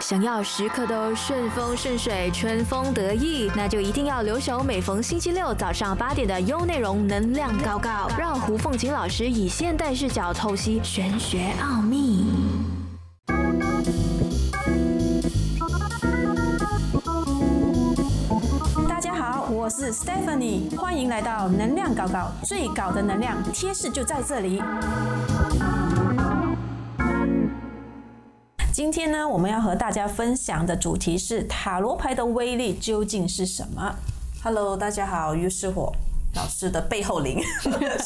[0.00, 12.26] 想要时刻都顺风顺水、春风得意，那就一定要留守每逢星期六早上八点的优内容能量高高，让胡凤琴老师以现代视角透析玄学奥秘。
[18.88, 24.62] 大家好，我是 Stephanie，欢迎来到能量高高，最高的能量贴士就在这里。
[28.76, 33.96] 今天呢，我们要和大家分享的主题是塔罗牌的威力究竟是什么
[34.44, 35.94] ？Hello，大家好，于是火
[36.34, 37.42] 老师的背后灵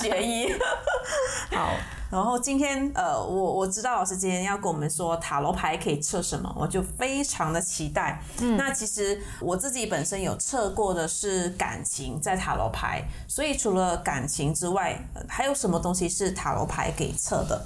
[0.01, 0.55] 学医。
[1.51, 1.73] 好，
[2.11, 8.21] 然后今天呃，我我知道老师今天要跟我们说塔罗牌可以测什么，我就非常的期待。
[8.41, 17.65] 嗯，那其实我自己本身有测过的是感情在塔罗牌，所以除了感情之外，呃还有什么东西是塔罗牌可以测的？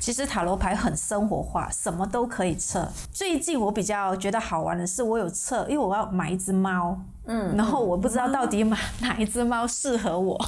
[0.00, 2.88] 其实塔罗牌很生活化，什么都可以测。
[3.12, 10.38] 最近我比较觉得好玩的是，我有测，因为我要买一只猫，嗯，然后我不知道到底买 哪一只猫适合我。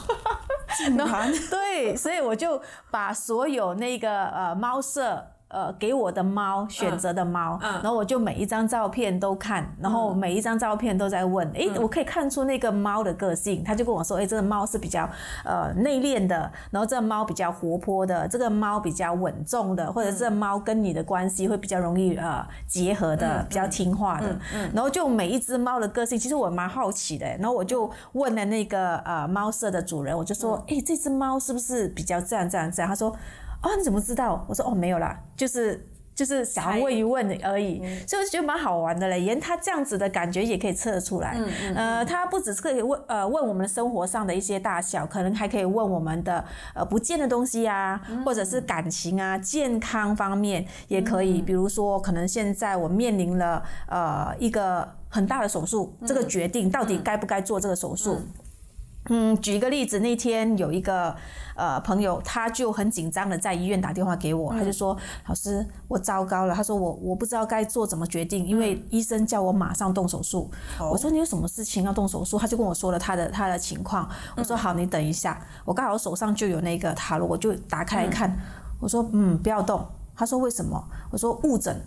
[0.97, 1.19] 然后
[1.50, 5.27] 对，所以我就把所有那个呃猫舍。
[5.53, 13.62] 呃，给我的猫选择的猫，然后我就每一张照片都看，然后每一张照片都在问，诶，我可以看出那个猫的个性。
[13.62, 15.06] 他就跟我说，诶，这个猫是比较
[15.44, 24.34] 呃内敛的，然后这个猫比较活泼的，这个猫比较稳重的，或者这个猫跟你的关系会比较容易呃结合的，比较听话的。
[24.72, 27.27] 然后就每一只猫的个性，其实我蛮好奇的。
[27.27, 32.89] 然后我就问了那个呃猫舍的主人，我就说，诶，这只猫是不是比较这样这样这样？
[32.89, 33.14] 他说。
[33.62, 34.44] 啊，你怎么知道？
[34.48, 39.20] 我说哦，没有啦，就是就是想要问一问而已，所以我觉得蛮好玩的嘞。
[39.20, 41.41] 连他这样子的感觉也可以测出来。
[41.74, 51.41] 呃，他不只是可以问呃问我们的生活上的一些大小，可能还可以问我们的呃不见的东西啊，或者是感情啊、健康方面也可以。
[51.41, 58.16] 比如说，可能现在我面临了呃一个很大的手术，这个决定到底该不该做这个手术？
[58.16, 58.26] 嗯，
[59.41, 61.15] 举一个例子，那天有一个
[61.56, 74.09] 呃朋友，他就很紧张的在医院打电话给我，他就说：“老师，我糟糕了。”他说：“我我不知道该做怎么决定，因为医生叫我马上动手术。”我说：“你有什么事情要动手术？”他就跟我说了他的他的情况。
[74.37, 78.32] 我说：“好，你等一下，我刚好手上就有那个塔罗，我就打开来看。”
[78.78, 79.84] 我说：“嗯，不要动。”
[80.15, 81.82] 他说：“为什么？”我说：“误诊，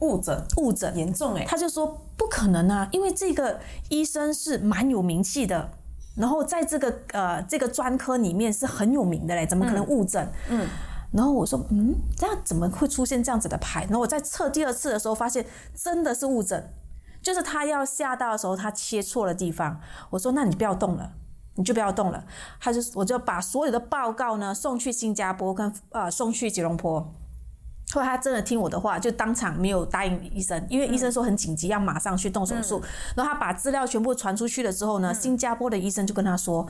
[0.00, 5.70] 误诊，误诊严重哎。”他就说：“不可能啊，因为这个医生是蛮有名气的。”
[6.18, 10.28] 然后在这个呃这个专科里面是很有名的嘞，怎么可能误诊？
[10.50, 10.66] 嗯，
[11.12, 13.82] 然后我说嗯，这样怎么会出现这样子的牌？
[13.84, 16.74] 然后我在测第二次的时候发现真的是误诊，
[17.22, 19.80] 就是他要下到的时候他切错了地方。
[20.10, 21.12] 我说那你不要动了，
[21.54, 22.24] 你就不要动了。
[22.60, 27.14] 他就我就把所有的报告呢送去新加坡跟呃送去吉隆坡。
[27.92, 32.82] 后来他真的听我的话，就当场没有答应医生，因为医生说很紧急，要马上去动手术。
[33.16, 36.66] 然后他把资料全部传出去了之后呢，新加坡的医生就跟他说：“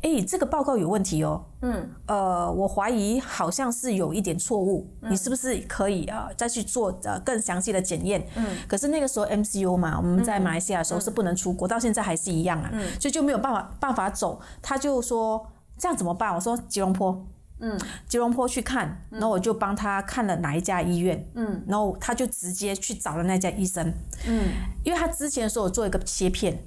[0.00, 1.44] 哎，这个报告有问题哦。
[1.60, 8.26] 嗯，呃，我怀疑好像是有一点错误，你是不是可以啊再去做呃更详细的检验？
[8.34, 14.40] 嗯，可是那个时候 MCU 嘛，我们在马来西亚的时候是不能出国，到现在还是一样啊，所以就没有办法办法走。
[14.62, 15.46] 他就说
[15.76, 16.34] 这样怎么办？
[16.34, 17.22] 我说吉隆坡。”
[17.60, 17.78] 嗯，
[18.08, 23.92] 吉隆坡去看，然后我就帮他看了哪一家医院，嗯，然后他就直接去找了那家医生，
[24.26, 24.48] 嗯，
[24.84, 26.64] 因为他之前说我做一个切片，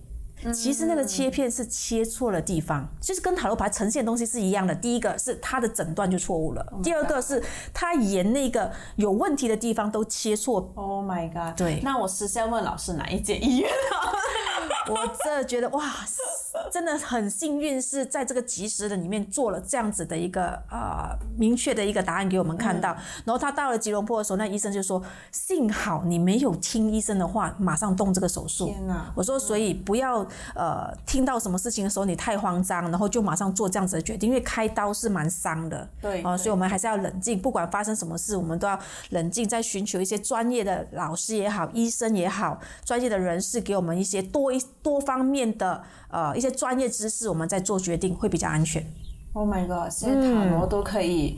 [0.54, 4.74] 其实那个切片是切错了地方，就是跟塔罗牌呈现的东西是一样的。
[4.74, 7.44] 第一个是他的诊断就错误了，第二个是
[7.74, 10.72] 他沿那个有问题的地方都切错。
[10.76, 11.58] Oh my god！
[11.58, 14.14] 对，那我私下问老师哪一间医院啊？
[14.90, 15.84] 我这觉得哇，
[16.78, 22.96] 真的很幸运，是在这个及时的里面做了这样子的一个呃明确的一个答案给我们看到。
[23.26, 25.02] 然后他到了吉隆坡的时候，那医生就说
[25.34, 29.12] ：“幸好你没有听医生的话，马上动这个手术。”天哪！
[29.16, 30.20] 我说，所以不要
[30.54, 35.90] 呃听到什么事情的时候你太慌张，然后就马上做这样子的决定，因为开刀是蛮伤的。
[36.00, 44.62] 对啊，所以我们还是要冷静，不管发生什么事，我们都要冷静，再寻求一些专业的老师也好，医生也好，专业的人士给我们一些多一。
[44.84, 48.86] 多方面的呃一些专业知识，我们在做决定会比较安全。
[49.34, 49.92] Oh my god！
[49.92, 51.38] 现在塔罗都可以，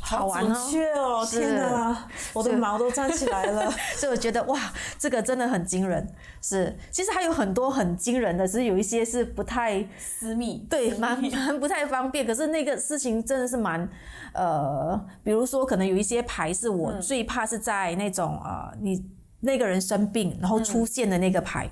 [0.00, 1.26] 好玩准确哦！
[1.30, 3.70] 天哪，我的毛都站起来了。
[3.96, 4.60] 所以我觉得哇，
[4.98, 6.06] 这个真的很惊人。
[6.42, 12.26] 是，其实还有很多很惊人的，只是有一些是不太私密，对，蛮蛮不太方便。
[12.26, 13.88] 可是那个事情真的是蛮，
[14.34, 19.02] 呃，比如说可能有一些牌是我最怕是在那种呃，你
[19.40, 21.70] 那个人生病然后出现的那个牌。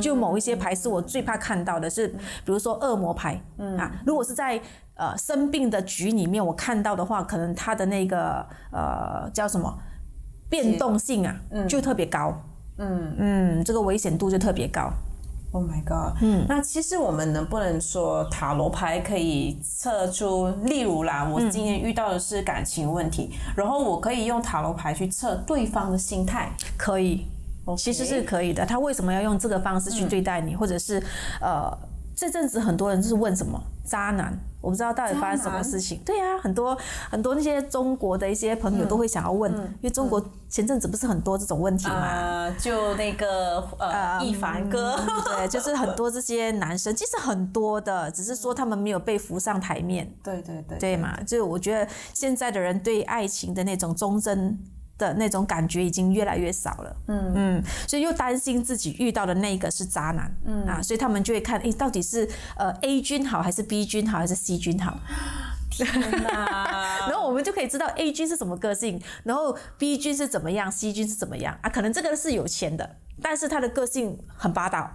[0.00, 3.40] 就某一些牌是我最怕看到的，是比如说恶魔牌，
[3.78, 4.60] 啊，如果是在
[4.94, 9.78] 呃生病的局里面我看到的话，可能它的那个呃叫什么
[10.48, 11.34] 变动性啊，
[11.68, 12.34] 就特别高。
[12.78, 14.90] 嗯嗯，这个危险度就特别高。
[15.52, 16.16] Oh my god！
[16.22, 26.52] 嗯，那其实我们能不能说塔罗牌可以测出，例如啦，我今天遇到的是感情问题，然后我可以用塔罗牌去测对方的心态。
[26.78, 27.26] 可以，
[27.76, 28.64] 其实是可以的。
[28.64, 31.02] 他为什么要用这个方式去对待你，或者是
[31.40, 31.70] 呃，
[32.14, 36.00] 这阵子很多人就是问什么渣男，我不知道到底发生什么事情。
[36.04, 36.76] 对呀、很多
[37.10, 41.94] 很多那些中国的一些朋友都会想要问，因为中国前阵子不是很多这种问题嘛。
[41.94, 50.12] 啊，就那个呃，一凡哥，嗯对， 就是很多这些男生，其实很多的，只是说他们没有被浮上台面。
[50.22, 51.18] 对对对，对嘛？
[51.22, 54.58] 就我觉得现在的人对爱情的那种忠贞
[55.00, 56.96] 的那种感觉已经越来越少了。
[57.08, 60.30] 嗯嗯，所以又担心自己遇到的那个是渣男。
[60.44, 64.98] 嗯啊，所以他们就会看，诶，到底是呃 A 君好还是 B 君好还是 C 君好？
[65.72, 65.88] 天
[66.22, 67.06] 哪！
[67.08, 71.70] 然后我们就可以知道 A 君是什么个性，然后 B 君是怎么样，C 君是怎么样啊？
[71.70, 74.90] 可能这个是有钱的，但是他的个性很霸道，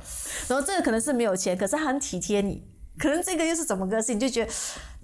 [0.48, 2.64] 然后这个可能是没有钱，可是他很体贴你。
[2.98, 4.52] 可能这个又是怎么个性，你就觉得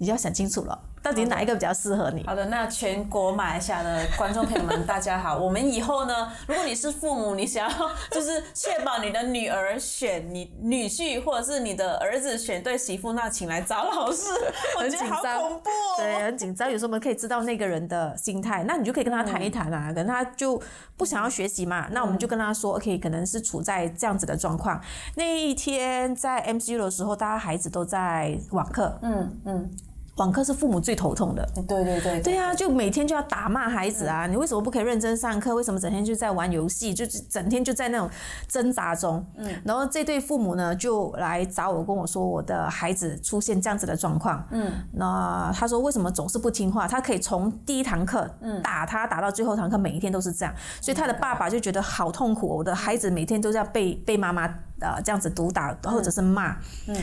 [0.02, 2.26] 你要想清楚了，到底哪一个比较适合你？
[2.26, 5.38] 好的，那全国马来西亚的观众朋友们，大家好。
[5.38, 14.24] 我们以后呢，如果你是父母，你想要就是确保你的女儿选你女婿，或者是你的儿子选对媳妇，那请来找老师。
[14.76, 15.94] 我很觉得好恐怖哦。
[15.98, 16.68] 对，很紧张。
[16.68, 19.86] 有时候我们可以知道那个人的心态，那你就可以跟他谈一谈啊。
[19.90, 20.60] 可能他就
[20.96, 24.80] 不想要学习嘛，那我们就跟他说，OK，可能是处在这样子的状况。
[25.14, 29.70] 那一天在 MCU 的时候，大家孩子都在网课，嗯嗯，
[30.16, 31.48] 网课是父母最头痛的。
[31.66, 34.26] 对对对对啊，就每天就要打骂孩子啊！
[34.26, 35.54] 你为什么不可以认真上课？
[35.54, 36.92] 为什么整天就在玩游戏？
[36.92, 38.10] 就是整天就在那种
[38.46, 39.24] 挣扎中。
[39.36, 44.46] 嗯，然后这对父母呢，就来找我，跟我说我的孩子出现这样子的状况。
[44.50, 46.86] 嗯，那他说为什么总是不听话？
[46.86, 48.28] 他可以从第一堂课
[48.62, 52.46] 打他打到最后一堂课，每一天都是这样，所以他的爸爸就觉得好痛苦。
[52.46, 54.44] 我的孩子每天都在被被妈妈
[54.80, 56.54] 呃这样子毒打或者是骂。
[56.86, 56.96] 嗯。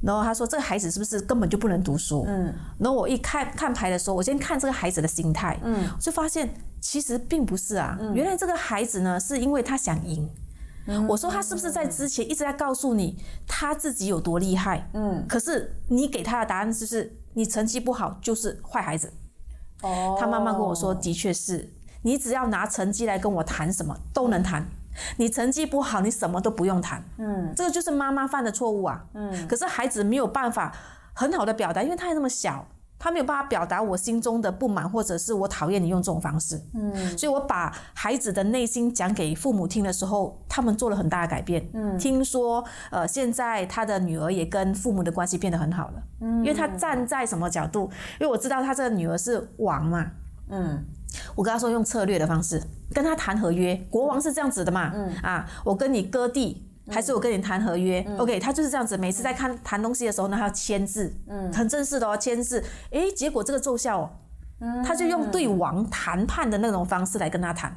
[0.00, 6.48] 然后他说：“这个孩子是不是根本就不能读书？”嗯，然后我一看看牌的时候，我先看这个孩子的心态，嗯，就发现
[6.80, 10.28] 其实并不是啊，原来这个孩子呢是因为他想赢。
[11.06, 14.88] 我说他是不是在之前一直在告诉你他自己有多厉害？
[14.94, 19.12] 嗯，可是你给他的答案就是你成绩不好就是坏孩子。
[19.82, 21.68] 哦，他妈妈跟我说，的确是
[22.00, 24.66] 你只要拿成绩来跟我谈什么都能谈，
[25.16, 27.02] 你成绩不好，你什么都不用谈。
[27.18, 29.04] 嗯，这个就是妈妈犯的错误啊。
[29.14, 30.74] 嗯，可是孩子没有办法
[31.12, 32.66] 很好的表达，因为他还那么小。
[33.00, 36.60] 他没有办法表达我心中的不满，或者是我讨厌你用这种方式。
[36.74, 41.64] 嗯，所以我把孩子的内心讲给父母听的时候，他们做了很大的改变。
[41.74, 46.02] 嗯，听说呃，现在他的女儿也跟父母的关系变得很好了。
[46.22, 47.88] 嗯，因为他站在什么角度？
[48.18, 50.04] 因为我知道他这个女儿是王嘛。
[50.48, 50.84] 嗯，
[51.34, 52.62] 我跟他说用策略的方式
[52.92, 55.12] 跟他谈合约，国王是这样子的嘛，嗯。
[55.22, 56.64] 啊，我跟你割地。
[56.90, 64.10] 还是我跟你谈合约、o k 他就是这样子，每次在看谈东西的时候呢，他要签字，嗯，很正式的哦，签字，诶，结果这个奏效哦，
[64.82, 67.70] 他就用对王谈判的那种方式来跟他谈，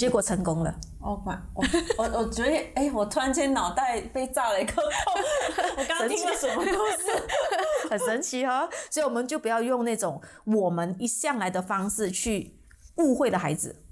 [0.00, 0.74] 结果成功了。
[1.02, 1.38] Oh my！
[1.54, 1.62] 我
[1.98, 4.82] 我我觉得，哎、我突然间脑袋被炸了一个洞。
[5.76, 7.22] 我刚刚听了什么故事？
[7.90, 12.58] 很神奇哦，所以我们就不要用那种我们一向来的方式去
[12.96, 13.82] 误会的孩子。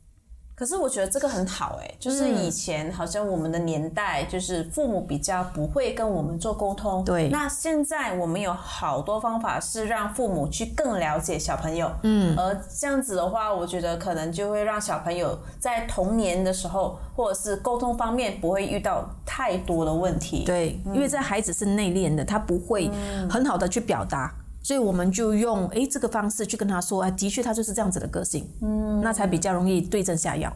[0.58, 7.04] 可是我觉得这个很好哎、就是以前好像我们的年代，就是父母比较不会跟我们做沟通。
[7.04, 11.88] 对那现在我们有好多方法是让父母去更了解小朋友。
[12.02, 20.44] 嗯，而这样子的话，我觉得可能就会让小朋友在童年的时候，或者是沟通方面不会遇到太多的问题。
[20.44, 22.90] 对，因为这孩子是内敛的，他不会
[23.30, 30.52] 很好的去表达，所以我们就用诶这个方式去跟他说，哎，的确他就是这样子的个性，嗯，那才比较容易对症下药。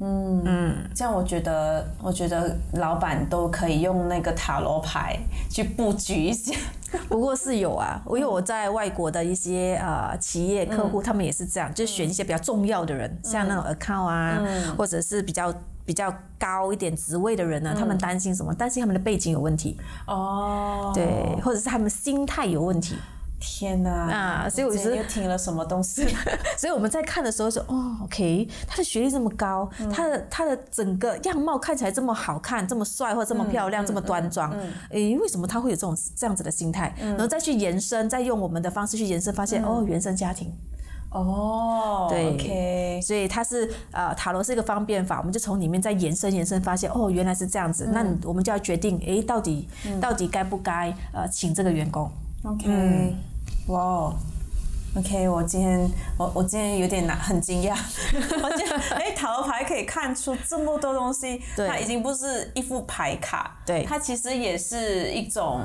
[0.00, 0.42] 嗯。
[0.44, 0.76] 嗯。
[0.94, 5.18] 这样我觉得，我觉得老板都可以用那个塔罗牌
[5.48, 6.54] 去布局一下。
[7.08, 14.42] 不过是有啊，因为我在外国的一些呃企业客户，他们也是这样，就选一些比较重要的人，像那种 account 啊，
[14.76, 15.54] 或者是比较
[15.86, 18.52] 比较高一点职位的人呢，他们担心什么？
[18.52, 22.96] 担心他们的背景有问题，哦，对，或者是他们心态有问题。
[23.40, 23.90] 天哪！
[23.90, 26.06] 啊所以我是又听了什么东西？
[26.56, 34.54] 所以我们在看的时候说，哦，OK，他的学历这么高，他的他的整个样貌看起来这么好看，这么帅或者这么漂亮，这么端庄，
[34.90, 36.94] 诶，为什么他会有这种这样子的心态？
[37.00, 40.52] 然后再去延伸，再用我们的方式去延伸，发现、哦，原生家庭。
[41.10, 49.68] 哦，对，OK，所以它是呃塔罗是一个方便法，我们就从里面再延伸延伸，发现哦原来是这样子，那你我们就要决定，诶，到底、
[50.00, 52.08] 到底该不该呃请这个员工
[52.44, 53.16] ？OK，
[53.70, 54.14] 哇哦
[54.96, 57.76] ，OK，我今天我我今天有点难，很惊讶。
[58.42, 61.68] 我觉得哎，塔罗牌可以看出这么多东西，对。
[61.68, 63.84] 它已经不是一副牌卡，对。
[63.84, 65.60] 它其实也是一种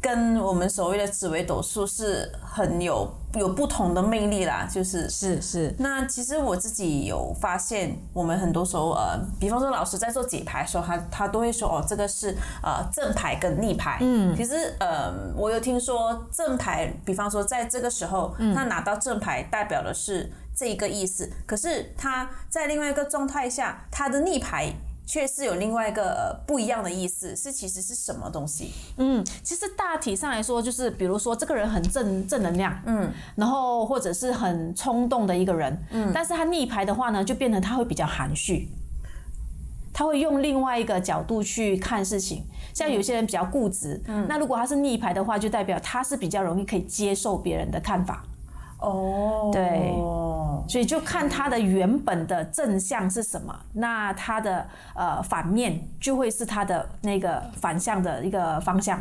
[0.00, 13.98] 跟我们所谓的紫微斗数是很有有不同的魅力啦，就是是是，那其实我自己有发现，我们很多时候呃，比方说老师在做解牌的时候，他他都会说哦，这个是呃正牌跟逆牌。
[14.00, 24.72] 嗯，其实呃，我有听说正牌，比方说在这个时候，他拿到正牌代表的是这一个意思，可是他在另外一个状态下，他的逆牌。
[25.10, 28.70] 却是有另外一个呃不一样的意思，是其实是什么东西？
[28.96, 38.68] 嗯，其实大体上来说，就是比如说这个人很正正能量，嗯，然后或者是很冲动的一个人，嗯，但是他逆牌的话呢，就变成他会比较含蓄，
[39.92, 42.44] 他会用另外一个角度去看事情。
[42.72, 48.24] 像有些人比较固执，嗯，那如果他是逆牌的话，就代表他是比较容易可以接受别人的看法。
[48.80, 49.92] 哦，对，
[50.68, 59.00] 所以就看它的原本的正向是什么，那它的呃反面就会是它的那个反向的一个方向。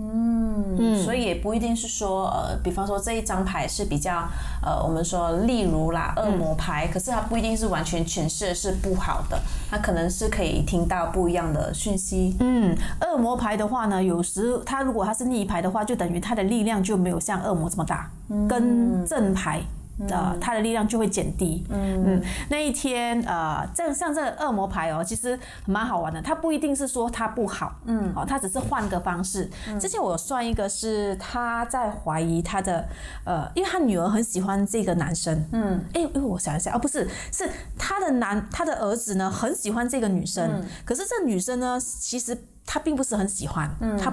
[0.00, 4.28] 嗯，所以也不一定是说，呃，比方说这一张牌是比较，
[4.62, 12.36] 呃，我们说例如啦，恶魔牌，可是它不一定是完全诠释的是不好的，它可能是可以听到不一样的讯息。
[12.38, 18.08] 嗯，恶魔牌的话呢，有时它如果它是逆牌的话，就等于它的力量就没有像恶魔这么大，
[18.48, 19.60] 跟正牌。
[20.08, 21.64] 呃，他的力量就会减低。
[21.70, 26.22] 嗯嗯，那一天呃，这样像这个恶魔牌哦，其实蛮好玩的。
[26.22, 29.50] 它不一定是说它不好，嗯，哦，它只是换个方式。
[29.80, 32.86] 之前我算一个是他在怀疑他的
[33.24, 44.12] 呃，因为他女儿很喜欢这个男生，嗯，哎，因为我想一下，哦，不是，是他的男他的儿子呢很喜欢这个女生，可是这女生呢，其实他并不是很喜欢，嗯他。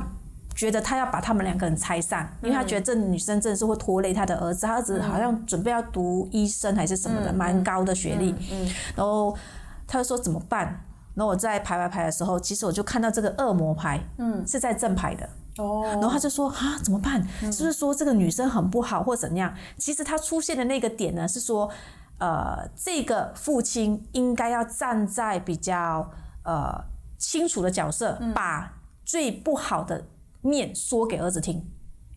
[0.55, 8.33] 觉得他要把他们两个人拆散，因为他觉得这女生真的是会拖累他的儿子，他儿子好像准备要读医生还是什么的，蛮高的学历。
[8.95, 9.35] 然后
[9.85, 10.65] 他就说怎么办？
[11.13, 15.29] 然后我在排排排的时候，其实我就看到这个恶魔牌，嗯，是在正牌的。
[15.57, 15.83] 哦。
[15.91, 17.21] 然后他就说啊，怎么办？
[17.51, 19.53] 是不是说这个女生很不好或怎样？
[19.77, 21.69] 其实他出现的那个点呢，是说，
[22.17, 26.09] 呃，这个父亲应该要站在比较
[26.43, 26.85] 呃
[27.17, 30.05] 清楚的角色，把最不好的。
[30.47, 31.65] 面说给儿子听，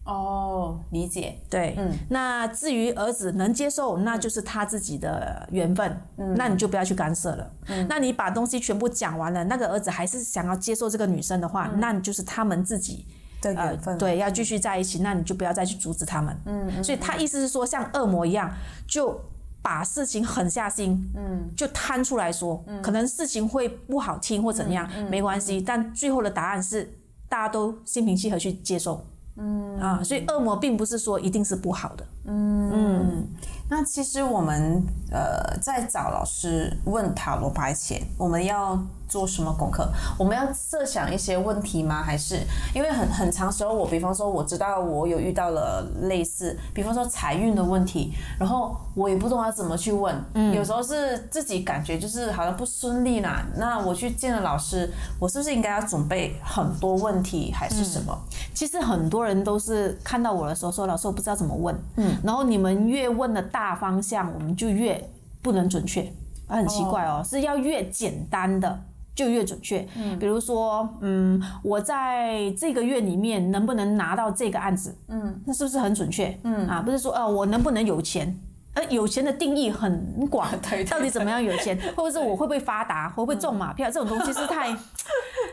[0.04, 13.06] 哦，理解，对，嗯，那至于儿子能接受，那就是他自己的缘分，嗯，那你就不要去干涉了，嗯，那你把东西全部讲完了，那个儿子还是想要接受这个女生的话，那你就是他们自己
[13.42, 18.50] 的缘分，对，要继续在一起，那你就不要再去阻止他们，嗯，所以他意思是说，像恶魔一样，
[18.86, 19.18] 就
[19.62, 26.94] 把事情狠下心，嗯，就摊出来说，可能事情会不好听或怎样，没关系，但最后的答案是。
[27.28, 29.04] 大家都心平气和去接受，
[29.36, 29.76] 嗯。
[29.78, 32.70] 啊，所以恶魔并不是说一定是不好的，嗯。
[32.72, 33.28] 嗯。
[33.70, 39.88] 那其实我们呃在找老师问塔罗牌前，我们要做什么功课？
[40.18, 42.02] 我们要设想一些问题吗？
[42.02, 42.40] 还是
[42.74, 50.14] 因为很很长时候，我比方说我知道我有遇到了类似，比方说财运的问题，然后我也不懂要怎么去问。
[50.32, 53.46] 嗯，有时候是自己感觉就是好像不顺利啦。
[53.56, 58.18] 那我去见了老师，我是不是应该要准备很多问题，还是什么？
[58.54, 61.78] 其实很多人都是看到我的时候说，老师我不知道怎么问。
[61.96, 63.58] 嗯，然后你们越问的大。
[63.58, 65.10] 大方向我们就越
[65.42, 66.10] 不能准确，
[66.46, 68.80] 很奇怪哦，是要越简单的
[69.18, 69.84] 就越准确。
[69.96, 74.96] 嗯，比如说，嗯，我在这个月里面能不能拿到这个案子？
[75.08, 76.38] 嗯，那是不是很准确？
[76.44, 78.38] 嗯啊，不是说，呃，我能不能有钱？
[78.78, 80.48] 呃，有钱的定义很广，
[80.88, 81.76] 到底怎么样有钱？
[81.96, 83.08] 或者是我会不会发达？
[83.08, 83.90] 会不会中马票？
[83.90, 84.68] 这种东西是太。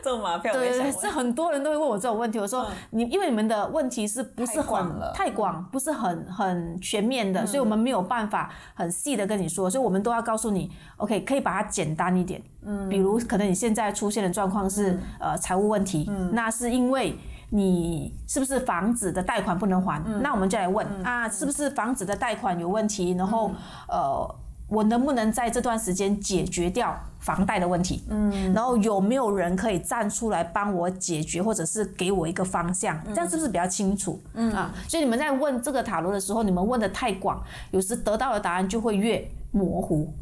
[0.04, 2.38] 中马票对对对，是很多人都会问我这种问题。
[2.38, 12.40] 我说你因为你们的问题是不是很太广，不是很很全面的，所以我们没有办法很细的跟你说，所以我们都要告诉你，OK，可以把它简单一点。
[12.64, 17.16] 嗯，比如可能你现在出现的状况是呃财务问题，那是因为
[17.50, 20.02] 你是不是房子的贷款不能还？
[20.20, 23.12] 那我们就来问啊，是不是房子的贷款有问题？
[23.12, 23.50] 然后
[23.88, 24.34] 呃。
[24.68, 28.02] 我能不能在这段时间解决掉房贷的问题？
[28.08, 33.00] 嗯，然后有没有人可以站出来帮我解决，或者是给我一个方向？
[33.14, 34.20] 这样是不是比较清楚？
[34.34, 40.12] 嗯啊，所以你们在问这个塔罗的时候，你们问的太广，有时得到的答案就会越模糊。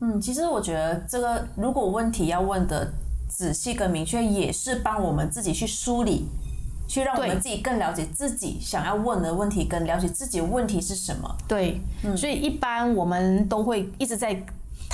[0.00, 2.92] 嗯，其实我觉得这个如果问题要问的
[3.28, 6.26] 仔细跟明确，也是帮我们自己去梳理。
[6.92, 11.36] 去让我们自己更了解自己想要问的问题，跟了解自己的问题是什么。
[11.48, 11.80] 对，
[12.14, 14.38] 所以一般我们都会一直在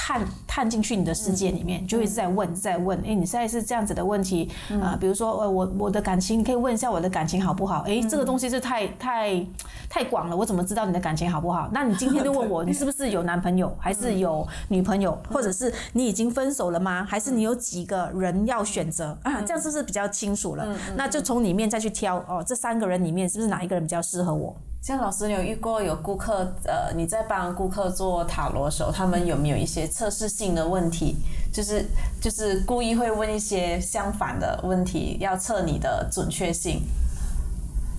[0.01, 4.49] 探探进去你的世界里面，就会一直在问，在问，哎，你现在是这样子的问题
[4.81, 7.81] 啊、比如说，呃，我我的感情，你可以问一下我的感情好不好？
[7.81, 9.45] 哎，这个东西是太太
[9.91, 11.69] 太广了，我怎么知道你的感情好不好？
[11.73, 17.05] 那你今天就问我， 你是不是有男朋友，还是有女朋友，或者是你已经分手了吗？
[17.05, 19.43] 还是你有几个人要选择啊？
[19.43, 20.65] 这样是不是比较清楚了？
[20.97, 24.57] 那就从里面再去挑哦，这三个人里面是不是哪一个人比较适合我？
[24.81, 31.17] 像老师，你有遇过有顾客，呃，你在帮顾客做塔罗的时候，他们有没有一些测试性的问题？
[31.53, 31.85] 就是
[32.21, 36.83] 就是故意会问一些相反的问题，要测你的准确性。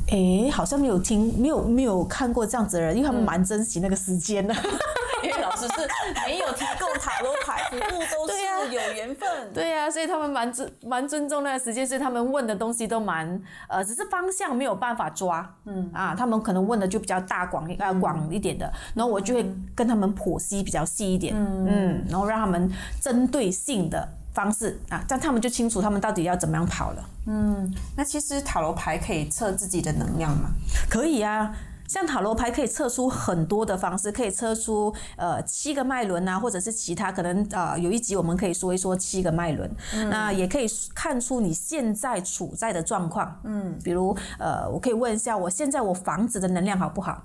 [0.08, 4.56] 诶，好像没有听，没有没有看过这样子的人，因为他们蛮珍惜那个时间的。
[5.22, 5.88] 因为老师是
[6.26, 9.54] 没有提供塔罗牌服务，都是有缘分。
[9.54, 15.90] 对呀、所以他们蛮尊蛮尊重那个时间，所以他们问的东西都蛮呃，只是方向没有办法抓，嗯。
[15.94, 19.46] 啊，他们可能问的就比较大广呃广一点的，然后我就会
[19.76, 22.06] 跟他们剖析比较细一点，嗯。
[22.10, 22.72] 然后让他们
[23.02, 24.80] 针对性的方式。
[24.90, 27.04] 啊，这样他们就清楚他们到底要怎么样跑了。
[27.28, 27.70] 嗯。
[27.98, 30.52] 那其实塔罗牌可以测自己的能量吗？
[30.90, 31.54] 可以啊。
[31.90, 39.70] 像塔罗牌可以测出很多的方式，可以测出呃七个脉轮啊，或者是其他可能呃有一集我们可以说一说七个脉轮，
[40.12, 47.24] 那也可以看出你现在处在的状况，嗯，比如呃我可以问一下我现在我房子的能量好不好？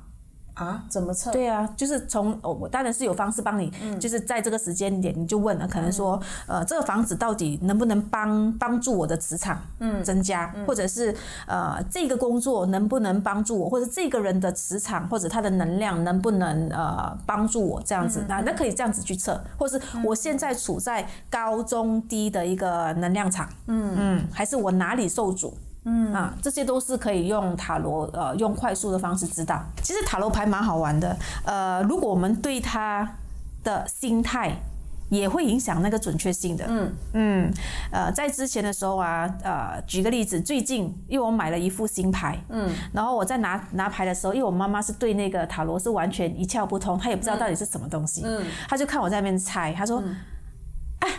[0.54, 0.82] 啊？
[0.88, 1.30] 怎么测？
[1.32, 11.14] 对啊，就是从哦我当然是有方式帮你，就是在这个时间点你就问了，可能说呃这个房子到底能不能帮帮助我的磁场嗯增加，或者是
[11.46, 25.52] 呃这个工作能不能帮助我，或者这个人的磁场或者他的能量能不能呃帮助我这样子，那那可以这样子去测，或是我现在处在高中低的一个能量场，嗯嗯，还是我哪里受阻？
[25.84, 29.62] 嗯啊，这些都是可以用塔罗呃用快速的方式知道。
[29.82, 33.16] 其实塔罗牌蛮好玩的，呃，如果我们对它
[33.62, 34.56] 的心态。
[35.10, 36.64] 也会影响那个准确性的。
[36.66, 37.52] 嗯嗯，
[37.92, 49.98] 呃，在之前的时候啊，呃，举个例子，最近因为我买了一副新牌，嗯，然后我在拿拿牌的时候，因为我妈妈是对那个塔罗是完全一窍不通，她也不知道到底是什么东西，嗯，她就看我在那边猜，她说。
[50.00, 50.04] 哎，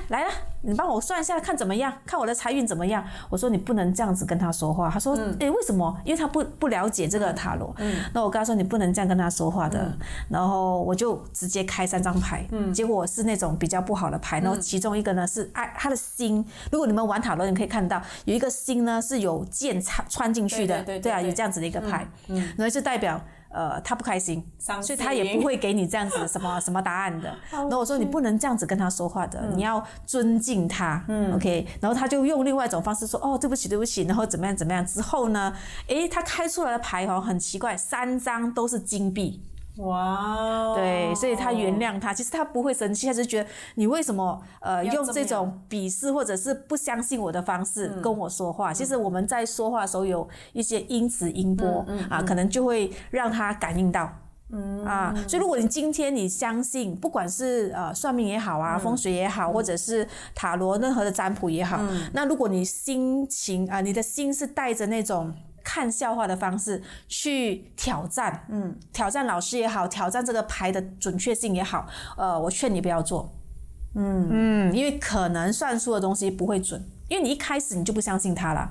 [0.10, 0.30] 来了，
[0.62, 1.92] 你帮我算一下，看怎么样？
[2.06, 3.04] 看我的财运怎么样？
[3.30, 4.90] 我说你不能这样子跟他说话。
[4.90, 5.96] 他说，哎、为什么？
[6.04, 7.74] 因为他不不了解这个塔罗。
[7.78, 9.92] 嗯那我跟他说，你不能这样跟他说话的。
[10.30, 14.40] 然后我就直接开三张牌，结果是那种比较不好的牌。
[14.40, 16.46] 然后其中一个呢是爱他的心。
[16.72, 23.20] 如果你们玩塔罗，你可以看到有一个心呢是有剑插穿进去的，啊，对对对对有这样子的一个牌，然后就代表。
[23.56, 27.34] 呃，他不开心，所以他也不会给你这样子 什么什么答案的。
[27.50, 31.02] 然后我说你不能这样子跟他说话的，你要尊敬他。
[31.08, 31.66] 嗯，OK。
[31.80, 34.04] 然后他就用另外一种方式说，哦，对不起，对不起。
[34.04, 35.56] 然后怎么样怎么样之后呢？
[35.88, 39.42] 诶，他开出来的牌哦很奇怪，三张都是金币。
[39.78, 48.02] 哇哦，对，所以他原谅他，其实他不会生气，他只是觉得你为什么呃要用这种鄙视或者是不相信我的方式嗯。
[48.02, 48.74] 跟我说话。
[48.74, 54.10] 其实我们在说话的时候有一些音词音波、嗯啊，可能就会让他感应到。
[54.52, 58.62] 嗯啊，所以如果你今天你相信，不管是呃算命也好嗯。
[58.62, 62.10] 啊，风水也好，或者是塔罗任何的占卜也好，嗯。
[62.14, 65.34] 那如果你心情啊、你的心是带着那种
[65.66, 73.34] 看笑话的方式去挑战，嗯，挑战老师也好，挑战这个牌的准确性也好，呃，我劝你不要做，
[73.96, 78.70] 嗯嗯，因为可能算数的东西不会准，因为你一开始你就不相信他了。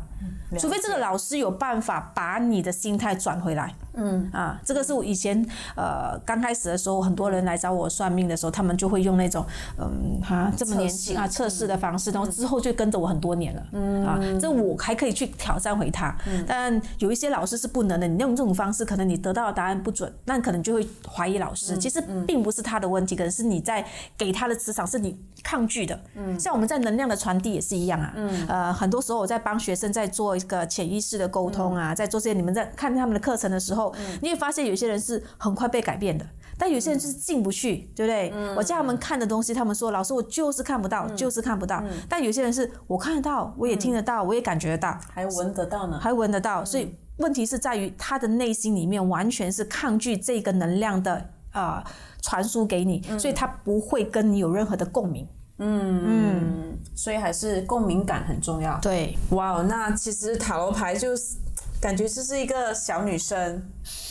[0.58, 4.30] 除非这个老师有办法把你的心态转回来，嗯。
[4.32, 5.44] 啊，这个是我以前
[5.76, 9.44] 呃刚开始的时候，很多人来找我算命的时候，他们就会用那种
[9.78, 14.04] 嗯哈这么年轻啊测试的方式，然后之后就跟着我很多年了，嗯。
[14.04, 16.14] 啊，这我还可以去挑战回他，
[16.46, 23.84] 但有一些老师是不能的，你用这种方式，可能你得到的答案不准，那可能就会怀疑老师，其实并不是他的问题，可能是你在
[24.16, 28.46] 给他的磁场是你抗拒的，嗯，像我们在能量的传递也是一样啊，嗯。
[28.46, 36.24] 呃很多时候我在帮学生在做一个潜意识的沟通啊，在做这些你们在看他们的课程的时候，你会发现有些人是很快被改变的。
[36.56, 38.32] 但有些人就是进不去，对不对？
[38.56, 41.82] 我叫他们看的东西，他们说老师我就是看不到，就是看不到。
[42.08, 45.98] 但有些人是我看得到，我也听得到，我也感觉得到，还闻得到呢。
[46.00, 46.64] 还闻得到。
[46.64, 51.82] 所以问题是在于他的内心里面完全是抗拒这个能量的呃
[52.22, 55.26] 传输给你，所以他不会跟你有任何的共鸣。
[55.58, 58.78] 嗯嗯，所以还是共鸣感很重要。
[58.80, 61.36] 对，哇哦，那其实塔罗牌就是
[61.80, 63.62] 感觉就是一个小女生，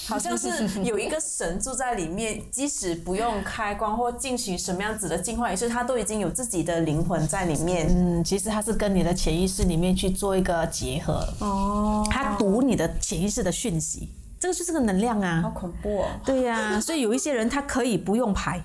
[0.07, 7.87] 好像是有一个神住在里面，即使不用开光或进行什么样子的净化仪式，她都已经有自己的灵魂在里面。
[7.89, 14.07] 嗯，其实它是跟你的潜意识里面去做一个结合，哦，它读你的潜意识的讯息，
[14.39, 15.51] 这个就是个能量啊好啊。
[15.51, 16.07] 恐怖哦！
[16.23, 18.63] 对呀、所以有一些人他可以不用牌。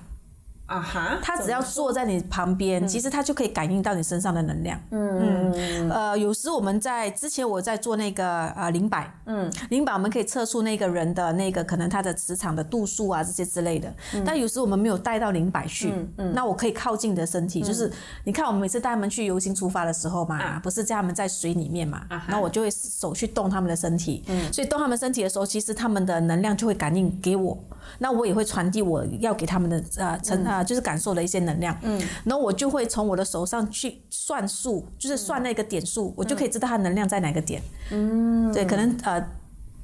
[0.69, 4.79] 啊哈，他只要坐在你旁边，其实他就可以感应到你身上的能量。
[4.91, 5.51] 嗯。
[5.51, 5.89] 嗯。
[5.89, 13.91] 呃，有时我们在之前我在做那个呃灵摆，嗯，灵摆我们可以测出那个人的那个可能他的磁场的度数啊这些之类的。
[14.23, 15.91] 但有时我们没有带到灵摆去，
[16.33, 17.91] 那我可以靠近你的身体，就是
[18.23, 27.57] 你看我们每次带他们去游行出发的时候嘛，不是叫他们在水里面嘛，然后我就会手去动他们的身体，所以动他们身体的时候，其实他们的能量就会感应给我。
[27.97, 31.77] 那我也会传递我要给他们的呃成啊，就是感受的一些能量。
[31.81, 37.61] 嗯，然后我就会从我的手上去算数，就是算那个点数，我就可以知道它能量在哪个点。
[37.91, 39.23] 嗯，对，可能呃，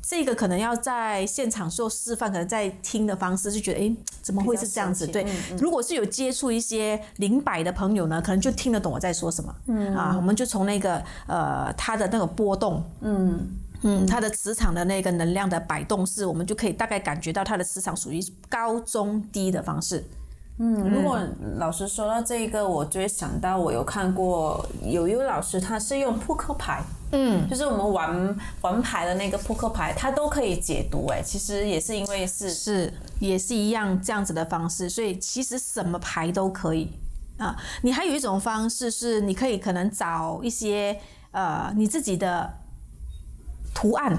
[0.01, 5.07] 这个可能要在现场做示范，可能在听的方式就觉得，哎，怎么会是这样子？
[5.07, 5.25] 对，
[5.57, 9.55] 如果是有接触一些灵摆的朋友呢，可能就听得懂我在说什么。
[9.67, 13.57] 嗯，啊，我们就从那个呃，它的那个波动，嗯。
[13.87, 20.03] 嗯，它的磁场的那个能量的摆动是，我们就可以大概感觉到它的磁场属于高中低的方式。
[20.57, 21.19] 嗯，如果
[21.57, 31.07] 老师说到这个，我就会想到我有看过有一位老师，他是用扑克牌，嗯，就是我们玩玩牌的那个扑克牌，他都可以解读。
[31.07, 36.89] 哎，其实也是因为是是也是一样这样子的方式，所以其实什么牌都可以
[37.37, 37.55] 啊。
[37.81, 40.99] 你还有一种方式是，你可以可能找一些
[41.31, 42.53] 呃你自己的。
[43.77, 44.17] 图案，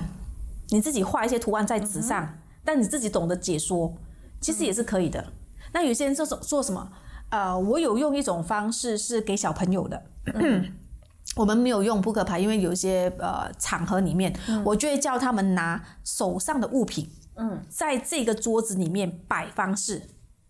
[0.69, 2.29] 你自己画一些图案在纸上，
[2.63, 3.91] 但你自己懂得解说，
[4.39, 5.25] 其实也是可以的。
[5.73, 6.91] 那有些人做做什么？
[7.31, 10.03] 呃，我有用一种方式是给小朋友的，
[11.35, 14.33] 我们没有用扑克牌，因为有一些呃场合里面，
[14.65, 20.03] 我就会叫他们拿手上的物品，嗯，在这个桌子里面摆方式，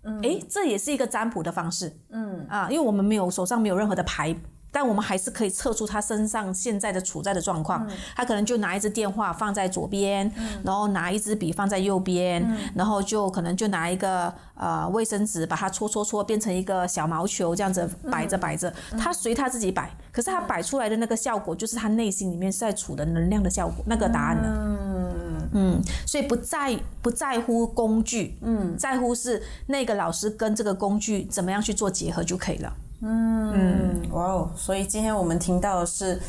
[0.03, 2.47] 嗯，哎，这也是一个占卜的方式，嗯。
[2.49, 4.37] 啊，因为我们没有手上没有任何的牌。
[4.77, 7.89] 但我们还是可以测出他身上现在的处在的状况。
[8.15, 10.31] 他可能就拿一支电话放在左边，
[10.63, 19.91] 然后拿一支笔放在右边，然后就可能就拿一个呃卫生纸把它搓搓搓变成一个小毛球，这样子摆着摆着，他随他自己摆。
[20.13, 24.55] 可是他摆出来的那个效果，就是他内心里面在处的能量的效果，那个答案呢。
[24.59, 32.71] 嗯嗯，所以不在不在乎工具，嗯，在乎是那个老师跟这个工具怎么样去做结合就可以了。
[33.07, 34.51] 嗯，哇哦！
[34.57, 36.21] 所以今天我们听到的是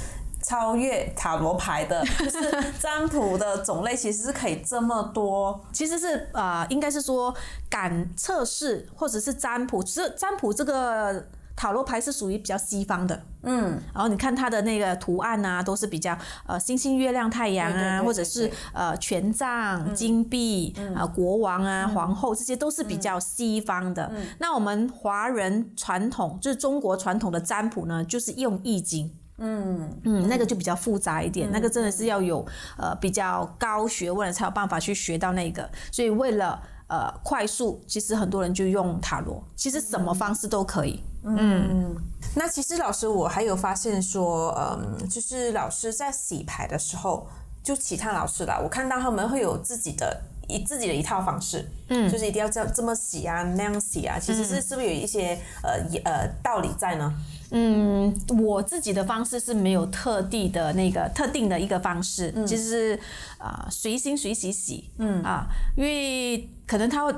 [0.43, 5.59] 超越塔罗牌的， 就是占卜的种类，其实是可以这么多。
[5.71, 7.33] 其实是啊，应该是说
[7.69, 11.27] 敢测试或者是占卜，其实占卜这个。
[11.58, 16.15] 塔罗牌是属于比较西方的，嗯，然后你看它的那个图案啊，都是比较
[16.46, 24.12] 呃星星、月亮、太阳啊，或者是呃权杖、金币啊、国王啊、皇后，这些都是比较西方的。
[24.38, 29.89] 那我们华人传统，就是中国传统的占卜呢，就是用易经，嗯。
[30.04, 32.46] 嗯，那个就比较复杂一点，那个真的是要有
[32.78, 36.62] 呃比较高学问才有办法去学到那个，所以为了。
[36.88, 41.04] 呃，快速其实很多人就用塔罗，其实什么方式都可以。
[41.23, 41.95] 嗯，嗯
[42.36, 47.28] 那其实老师我还有发现说，嗯，就是老师在洗牌的时候，
[47.62, 55.73] 就其他老师啦，我看到他们会有自己的一自己的一套方式，嗯，就是一定要这样这么洗啊，那样洗啊，其实是是不是有一些呃
[56.06, 57.13] 呃道理在呢？
[57.52, 62.97] 嗯，我自己的方式是没有特地的那个特定的一个方式，就是
[63.38, 67.15] 啊随心随喜洗，嗯啊，因为可能它会，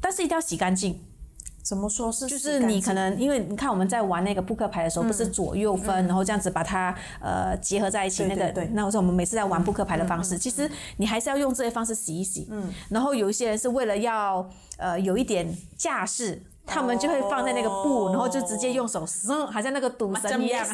[0.00, 1.00] 但是一定要洗干净。
[1.62, 2.26] 怎么说是？
[2.26, 8.66] 就是你可能因为你看我们在玩那个扑克牌的时候，不是左右分，然后这样子把它呃结合在一起，那个对。
[8.72, 12.48] 那我说我们每次在玩扑克牌的方式，其实你还是要用这些方式洗一洗。
[12.50, 12.72] 嗯。
[12.88, 16.42] 然后有一些人是为了要呃有一点架势。
[16.68, 20.64] 他们就会放在那个布，然后就直接用手嗖，好像那个赌神一样，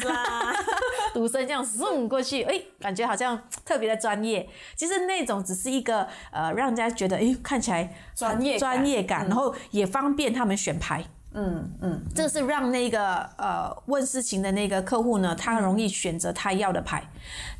[1.13, 4.47] 赌神这样送过去，哎，感觉好像特别的专业。
[4.75, 11.03] 其实那种只是一个呃，让人家觉得哎，看起来专业专业感，然后也方便他们选牌。
[11.33, 17.09] 嗯嗯，这个是让那个呃问事情的那个客户呢，他容易选择他要的牌。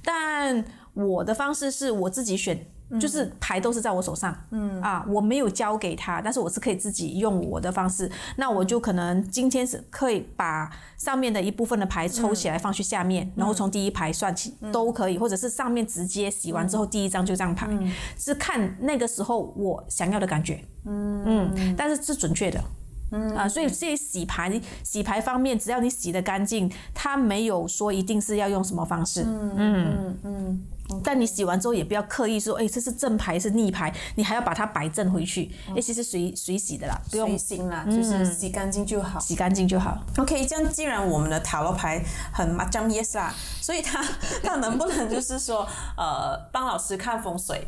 [0.04, 2.68] 但我的方式是我自己选。
[3.00, 4.82] 就是牌都是在我手上，嗯。
[4.82, 8.10] 啊，我没有交给他，但是我是可以自己用我的方式。
[8.38, 17.68] 那我就可能今天是可以把上面的一部分的牌抽起来放去下面，然后从第一排算起都可以，或者是上面直接洗完之后第一张就这样排，
[18.18, 21.24] 是看那个时候我想要的感觉，嗯。
[21.26, 22.64] 嗯，但是是准确的，
[23.12, 23.36] 嗯。
[23.36, 29.56] 啊，所以这些洗牌洗牌方面，只要你洗的干净，它没有说一定是要用什么方式，嗯。
[29.58, 30.62] 嗯嗯。
[31.04, 35.52] 但你洗完之后也不要刻意说，哎，这是正牌是逆牌，你还要把它摆正回去。
[35.76, 39.98] 哎，其实水水洗的啦，不用心啦，就是洗干净就好，洗干净就好。
[40.18, 44.04] OK，这样既然我们的塔罗牌很 m a yes 啦，所以他
[44.44, 45.68] 他 能不能就是说，
[45.98, 47.68] 呃，帮老师看风水？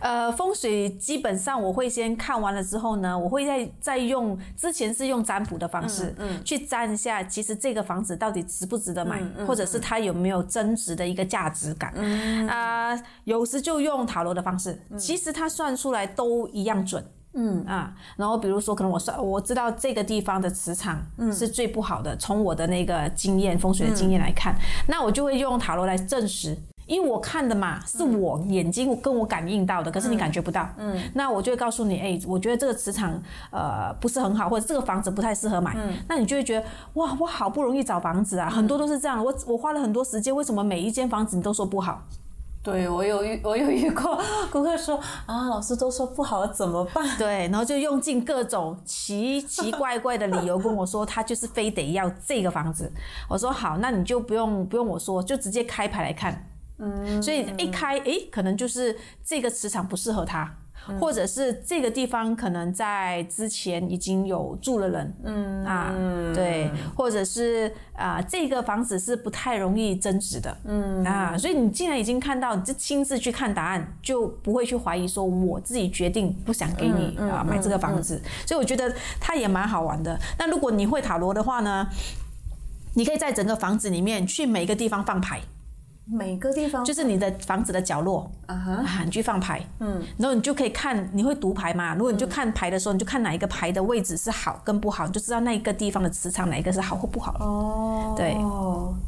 [0.00, 11.92] 呃，风水基本上我会先看完了之后呢，我会再再用之前是用占卜的方式，嗯，去占一下，其实这个房子到底值不值得买，或者是它有没有增值的一个价值感，
[12.48, 17.04] 啊，有时就用塔罗的方式，其实它算出来都一样准。
[17.34, 17.64] 嗯。
[17.66, 24.54] 啊，然后比如说，可能我算我知道这个地方的磁场是最不好的，从我的那个经验风水的经验来看，
[24.88, 30.68] 那我就会用塔罗来证实，因为我看的嘛，是我眼睛跟我感应到的，可是你感觉不到。
[30.78, 33.20] 嗯，那我就会告诉你，哎，我觉得这个磁场
[33.50, 35.74] 呃不是很好，或者这个房子不太适合买。
[35.76, 42.02] 嗯，那你就会觉得哇，我好不容易找房子啊，很多都是这样，我我花了很多时间，为什么每一间房子你都说不好？
[42.62, 44.20] 对我有遇 我有遇过
[44.50, 47.04] 顾客说啊，老师都说不好怎么办？
[47.16, 52.92] 对，然后就用尽各种奇奇怪怪的理由跟我说，他就是非得要这个房子。
[53.28, 56.44] 我说好，那你就不用不用我说，就直接开牌来看。
[56.78, 60.54] 嗯，所以一开，诶，可能就是这个磁场不适合他。
[61.00, 65.92] 或者是这个地方可能在之前已经有住了人，嗯啊，
[66.32, 80.16] 对，或者是啊这个房子是不太容易增值的，嗯啊，所以你既然已经看到，你就亲自去看答案，就不会去怀疑说我自己决定不想给你啊买这个房子，所以我觉得它也蛮好玩的。
[80.38, 81.88] 那如果你会塔罗的话呢，
[82.94, 85.40] 你可以在整个房子里面去每个地方放牌。
[86.08, 91.96] 每个地方就是你的房子的角落啊哈，你去放牌，嗯，然后你就可以看，你会读牌嘛？
[91.96, 97.34] 如果你就看牌的时候，你就看哪一个牌的位置是好跟不好，你就知道那一个地方的磁场哪一个是好或不好。
[97.40, 98.36] 哦，对，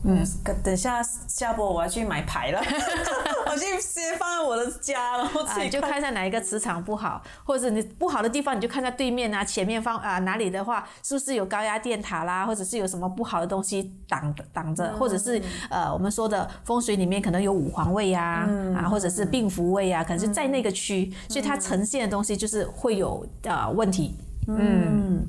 [0.02, 0.26] 嗯，
[0.64, 2.60] 等下下播我要去买牌了，
[3.46, 5.98] 我去先放在我的家，然后自己就看。
[5.98, 16.87] 一下哪一个磁场不好，或者你不好的地方，你就看在对面啊，前面放啊哪里的话，是不是有高压电塔啦，或者是有什么不好的东西挡挡着，或者是呃我们说的风水。
[16.88, 24.14] 水里面可能有五黄位呀，啊，或者是病符位啊，可能是在那个区，所以它呈现的东西就是会有呃问题。
[24.46, 25.20] 嗯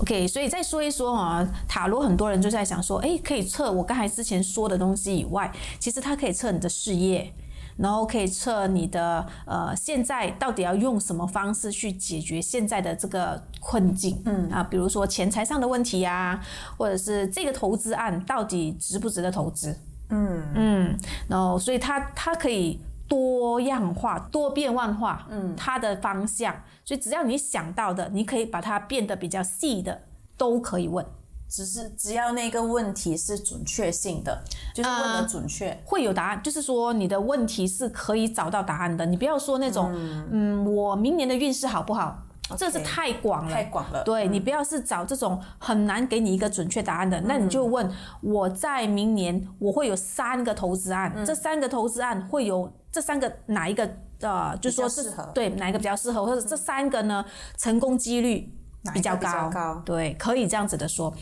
[0.00, 7.32] ，OK，所以再说一说啊，塔罗很多人就在想说，哎，可以测我刚才之前说的东西以外，其实它可以测你的事业，
[7.76, 14.20] 然后可以测你的呃现在到底要用什么方式去解决现在的这个困境。
[14.24, 16.40] 嗯啊，比如说钱财上的问题呀，
[16.76, 19.76] 或者是这个投资案到底值不值得投资。
[20.10, 20.42] 嗯。
[20.54, 30.02] 嗯，然后所以它它可以多样化、多变万化，嗯，它的方向，所以只要你想到的，你可以把它变得比较细的，
[30.36, 31.04] 都可以问，
[31.48, 34.42] 只是只要那个问题是准确性的，
[34.74, 39.90] 就是问的准确，会有答案，就是说你的问题是可以找到答案的，你不要说那种，
[40.30, 42.22] 嗯，我明年的运势好不好？
[42.56, 44.02] 这是太广了，太广了。
[44.04, 53.88] 对你不要是找这种很难给你一个准确答案的，那你就问我在明年我会有三个投资案，这三个投资案会有这三个哪一个
[54.20, 57.24] 呃，就说是对哪一个比较适合，或者这三个呢
[57.56, 58.52] 成功几率
[58.92, 61.12] 比较高，对，可以这样子的说。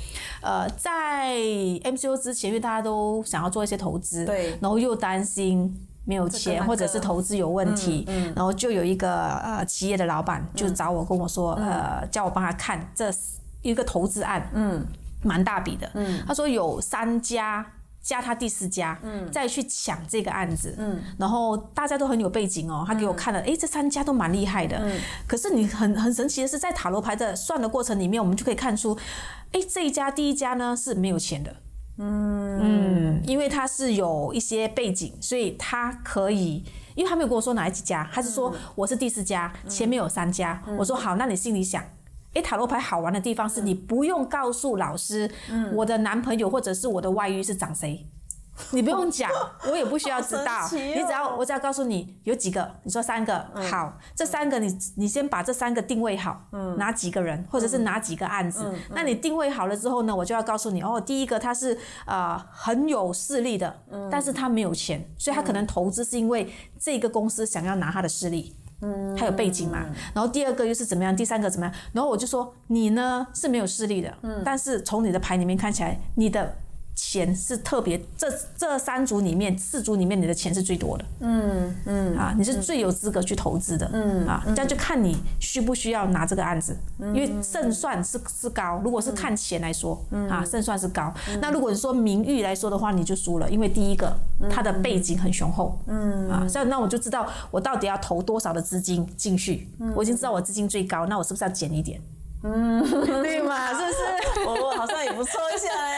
[0.43, 5.88] 呃，在 MCO 之前，因为大家都想要做一些投资，对，然后又担心。
[6.09, 13.13] 没有钱，或者是投资有问题，然后就有一个呃企业的老板就找我跟我说，呃，叫我帮他看这
[13.61, 14.83] 一个投资案，嗯，
[15.23, 17.63] 蛮大笔的，嗯，他说有三家
[18.01, 28.97] 加他第四家，嗯，再去抢这个案子，嗯，然后大家都很有背景哦，他给我看了，哎，这三家都蛮厉害的，嗯，可是你很很神奇的是，在塔罗牌的算的过程里面，我们就可以看出，
[29.53, 31.55] 哎，这一家第一家呢是没有钱的。
[31.99, 33.21] 嗯。
[33.27, 40.63] 因为他是有一些背景，所以他可以，因为他没有跟我说哪几家，他是说我是第四家，前面有三家。
[40.79, 41.85] 我说好，那你心里想，
[42.35, 45.31] 诶，塔罗牌好玩的地方是你不用告诉老师，
[45.75, 48.07] 我的男朋友或者是我的外遇是长谁。
[48.73, 49.31] 你不用讲，
[49.71, 50.69] 我也不需要知道。
[50.73, 56.43] 你只要我只要告诉你有几个，你说三个好，这三个你你先把这三个定位好，
[56.77, 63.75] 哪几个人或者是哪几个案子，那你定位好了之后呢，我就要告诉你哦，第一个他是呃很有势力的，
[64.11, 69.87] 但是他没有钱，所以他可能投资是因为这个公司想要拿他的势力，嗯，他有背景嘛。
[70.13, 71.75] 然后第二个又是怎么样，第三个怎么样？
[71.93, 76.57] 然后我就说你呢是没有势力的，嗯，但是从你的牌里面看起来你的。
[77.01, 81.05] 钱是特别，这这三组里面，四组里面你的钱是最多的。
[81.21, 83.89] 嗯嗯啊，你是最有资格去投资的。
[83.93, 88.81] 嗯啊，这样就看你需不需要拿这个案子，因为胜算是是高。
[88.83, 89.97] 如果是看钱来说，
[90.29, 91.15] 啊，胜算是高。
[91.41, 94.13] 那如果你说名誉来说的话，你就输了，因为第一个
[94.51, 95.79] 他的背景很雄厚。
[95.87, 99.69] 嗯啊，这样那我就知道我到底要投多少的资金进去。
[99.95, 102.01] 我已经知道我资金最高，那我是不是要减一点？
[102.43, 102.81] 嗯，
[103.23, 104.47] 对嘛，是不是？
[104.47, 105.98] 我好像也不错一下哎。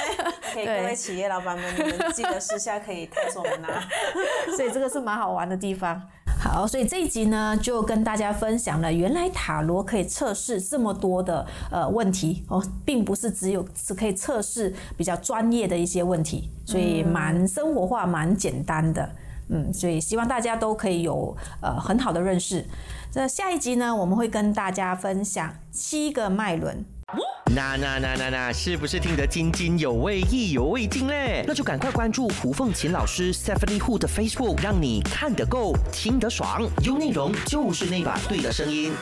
[0.53, 3.69] 可以，各位企业老板们，你们记得私下可以探索我们拿。
[4.57, 6.01] 所以这个是蛮好玩的地方。
[6.43, 19.11] 好，所以这一集呢，就跟大家分享了，原来塔罗可以测试这么多的呃问题哦，并不是只有是可以测试比较专业的一些问题，所以蛮生活化、蛮简单的。
[19.51, 22.65] 嗯，所以希望大家都可以有呃很好的认识。
[23.15, 26.85] 那下一集呢，我们会跟大家分享七个脉轮。
[27.53, 31.45] 那那那那那，是不是听得津津有味、意犹未尽嘞？
[31.47, 38.93] 那就赶快关注胡凤琴老师 Stephanie Hu 的 Facebook，让你看得够、听得爽，有内容就是那把对的声音。